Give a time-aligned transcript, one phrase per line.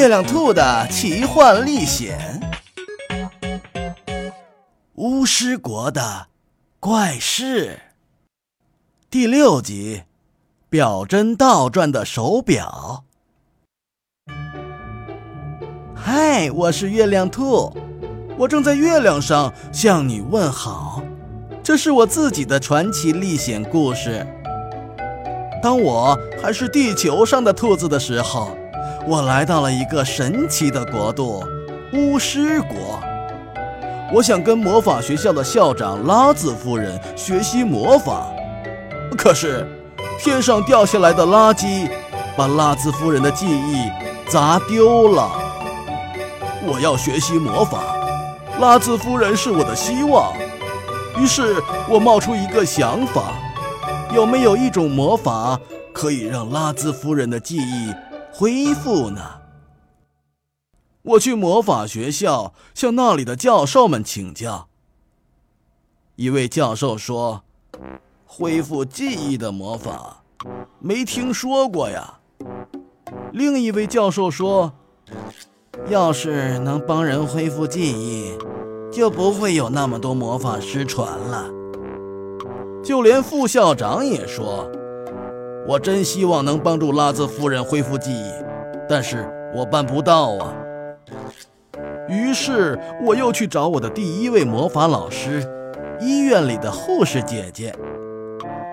[0.00, 2.40] 月亮兔的奇幻历险，
[4.94, 6.28] 巫师国的
[6.78, 7.78] 怪事，
[9.10, 10.04] 第六集，
[10.70, 13.04] 表针倒转的手表。
[15.94, 17.70] 嗨，我是月亮兔，
[18.38, 21.02] 我正在月亮上向你问好。
[21.62, 24.26] 这是我自己的传奇历险故事。
[25.62, 28.56] 当我还是地球上的兔子的时候。
[29.06, 31.44] 我来到了一个神奇的国度——
[31.92, 33.00] 巫师国。
[34.12, 38.26] 我想跟魔法学校的校长拉兹夫人学习魔法，
[39.16, 39.66] 可是
[40.18, 41.88] 天上掉下来的垃圾
[42.36, 43.88] 把拉兹夫人的记忆
[44.28, 45.30] 砸丢了。
[46.66, 47.82] 我要学习魔法，
[48.60, 50.32] 拉兹夫人是我的希望。
[51.18, 53.32] 于是我冒出一个想法：
[54.14, 55.58] 有没有一种魔法
[55.92, 57.94] 可以让拉兹夫人的记忆？
[58.40, 59.20] 恢复呢？
[61.02, 64.66] 我去魔法学校向那里的教授们请教。
[66.16, 67.42] 一位教授说
[68.24, 70.22] ：“恢复记忆的魔法，
[70.78, 72.20] 没听说过呀。”
[73.34, 74.72] 另一位教授说
[75.90, 78.38] ：“要是能帮人恢复记忆，
[78.90, 81.46] 就不会有那么多魔法失传了。”
[82.82, 84.66] 就连副校长也说。
[85.70, 88.32] 我真希望能帮助拉兹夫人恢复记忆，
[88.88, 90.52] 但是我办不到啊。
[92.08, 95.48] 于是我又去找我的第一位魔法老师——
[96.02, 97.72] 医院里的护士姐姐。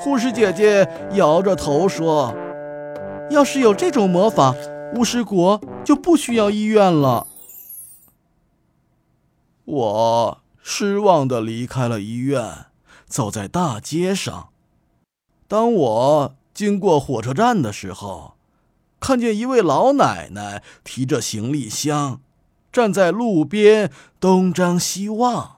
[0.00, 2.34] 护士姐姐摇着头说
[3.32, 4.54] ：“要是有这种魔法，
[4.94, 7.26] 巫师国就不需要医院了。”
[9.64, 12.66] 我失望地离开了医院，
[13.06, 14.48] 走在大街上。
[15.48, 16.34] 当我……
[16.54, 18.34] 经过火车站的时候，
[19.00, 22.20] 看见一位老奶奶提着行李箱，
[22.70, 25.56] 站在路边东张西望。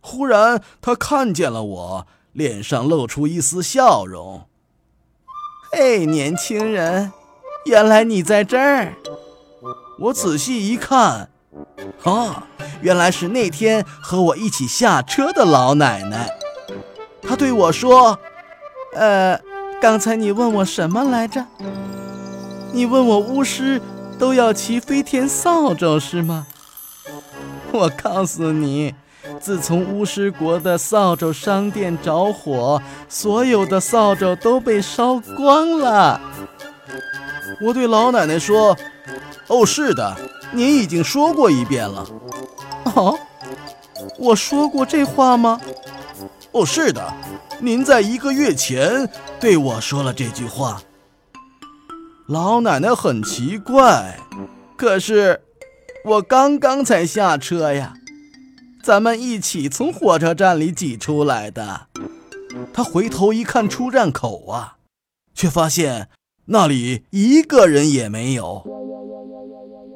[0.00, 4.46] 忽然，她看见了我，脸上露出一丝笑容。
[5.72, 7.12] “嘿，年轻人，
[7.66, 8.94] 原来你在这儿！”
[10.00, 11.30] 我仔细一看，
[12.04, 12.44] 哦，
[12.80, 16.30] 原来是那天和我一起下车的老奶奶。
[17.20, 18.18] 她对我说
[18.96, 19.38] ：“呃。”
[19.80, 21.44] 刚才你问我什么来着？
[22.70, 23.80] 你问我巫师
[24.18, 26.46] 都要骑飞天扫帚是吗？
[27.72, 28.94] 我告诉你，
[29.40, 36.20] 自从巫师国的扫帚商店着火，所有的扫帚都被烧光了。
[37.62, 38.76] 我对老奶奶说
[39.48, 40.14] ：“哦，是的，
[40.52, 42.06] 您已经说过一遍了。”
[42.94, 43.18] 哦，
[44.18, 45.58] 我说过这话吗？
[46.52, 47.02] 哦，是的。
[47.62, 50.82] 您在一个月前对我说了这句话。
[52.26, 54.18] 老奶奶很奇怪，
[54.76, 55.42] 可是
[56.04, 57.94] 我刚刚才下车呀，
[58.82, 61.88] 咱们一起从火车站里挤出来的。
[62.72, 64.78] 她回头一看出站口啊，
[65.34, 66.08] 却发现
[66.46, 68.64] 那里一个人也没有。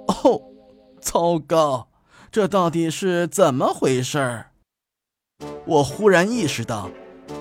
[0.08, 0.42] 哦，
[1.00, 1.88] 糟糕，
[2.30, 4.50] 这到底是怎么回事儿？
[5.64, 6.90] 我忽然意识到。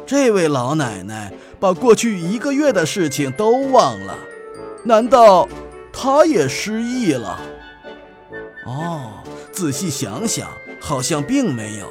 [0.05, 4.15] 这位老奶奶把过去一个月的事情都忘了，
[4.83, 5.47] 难道
[5.91, 7.39] 她也失忆了？
[8.65, 9.11] 哦，
[9.51, 10.49] 仔细想想，
[10.79, 11.87] 好像并没有。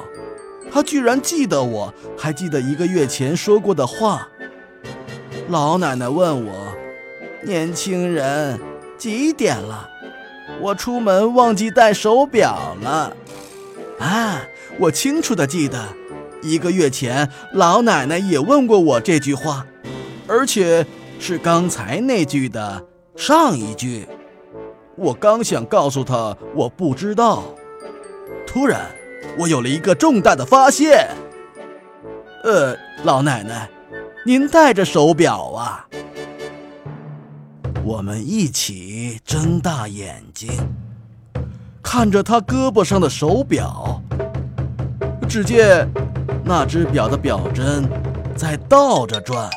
[0.71, 4.27] 她居然记得我，还记得一个月前说过的话。
[5.49, 6.73] 老奶奶问我
[7.43, 8.59] ：“年轻人，
[8.97, 9.89] 几点了？”
[10.61, 13.15] 我出门忘记带手表了。
[13.99, 14.41] 啊，
[14.79, 15.79] 我清楚的记得。
[16.43, 19.65] 一个月前，老奶奶也问过我这句话，
[20.27, 20.85] 而且
[21.19, 24.07] 是刚才那句的上一句。
[24.95, 27.43] 我刚想告诉她我不知道，
[28.45, 28.91] 突然
[29.39, 31.09] 我有了一个重大的发现。
[32.43, 33.69] 呃，老奶奶，
[34.25, 35.87] 您戴着手表啊？
[37.83, 40.51] 我们一起睁大眼睛，
[41.81, 44.01] 看着她胳膊上的手表，
[45.27, 45.89] 只见。
[46.45, 47.89] 那只表的表针
[48.35, 49.49] 在倒着转。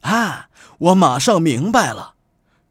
[0.00, 0.48] 啊！
[0.78, 2.14] 我马上明白了，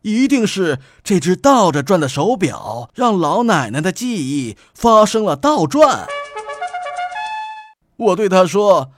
[0.01, 6.06] 一定是这只倒着转的手表让老奶奶的记忆发生了倒转。
[7.95, 8.92] 我对她说：“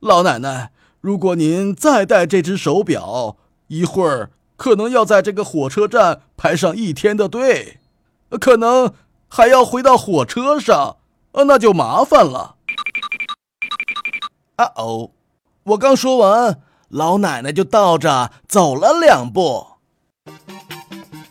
[0.00, 3.36] 老奶奶，如果您再戴这只手表，
[3.68, 7.78] 一会儿可能要在这个火车站排上一天的队，
[8.40, 8.92] 可能
[9.28, 10.96] 还要回到火车上，
[11.32, 12.56] 那就麻烦了。”
[14.60, 15.10] 啊哦！
[15.62, 16.60] 我刚说完，
[16.90, 19.66] 老奶奶就倒着走了两步。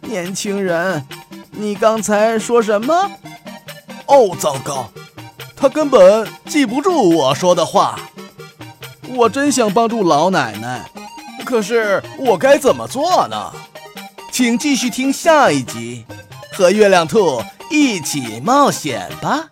[0.01, 1.05] 年轻人，
[1.51, 3.11] 你刚才说什么？
[4.07, 4.89] 哦，糟糕，
[5.55, 7.99] 他根本记不住我说的话。
[9.09, 10.89] 我真想帮助老奶奶，
[11.45, 13.51] 可是我该怎么做呢？
[14.31, 16.03] 请继续听下一集，
[16.53, 19.49] 和月亮兔一起冒险吧。